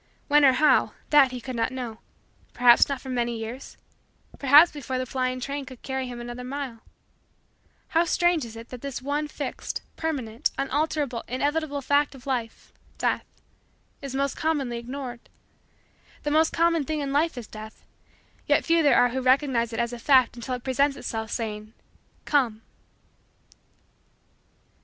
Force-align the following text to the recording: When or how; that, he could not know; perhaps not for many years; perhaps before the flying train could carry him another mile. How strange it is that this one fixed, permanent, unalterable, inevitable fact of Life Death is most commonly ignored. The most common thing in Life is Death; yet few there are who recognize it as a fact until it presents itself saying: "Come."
When 0.27 0.43
or 0.43 0.53
how; 0.53 0.93
that, 1.11 1.29
he 1.31 1.39
could 1.39 1.55
not 1.55 1.69
know; 1.71 1.99
perhaps 2.53 2.89
not 2.89 2.99
for 2.99 3.09
many 3.11 3.37
years; 3.37 3.77
perhaps 4.39 4.71
before 4.71 4.97
the 4.97 5.05
flying 5.05 5.39
train 5.39 5.63
could 5.63 5.83
carry 5.83 6.07
him 6.07 6.19
another 6.19 6.43
mile. 6.43 6.79
How 7.89 8.05
strange 8.05 8.43
it 8.43 8.55
is 8.55 8.67
that 8.69 8.81
this 8.81 8.99
one 8.99 9.27
fixed, 9.27 9.83
permanent, 9.97 10.49
unalterable, 10.57 11.23
inevitable 11.27 11.83
fact 11.83 12.15
of 12.15 12.25
Life 12.25 12.73
Death 12.97 13.27
is 14.01 14.15
most 14.15 14.35
commonly 14.35 14.79
ignored. 14.79 15.19
The 16.23 16.31
most 16.31 16.51
common 16.51 16.83
thing 16.83 17.01
in 17.01 17.13
Life 17.13 17.37
is 17.37 17.45
Death; 17.45 17.85
yet 18.47 18.65
few 18.65 18.81
there 18.81 18.97
are 18.97 19.09
who 19.09 19.21
recognize 19.21 19.71
it 19.71 19.79
as 19.79 19.93
a 19.93 19.99
fact 19.99 20.35
until 20.35 20.55
it 20.55 20.63
presents 20.63 20.97
itself 20.97 21.29
saying: 21.29 21.73
"Come." 22.25 22.63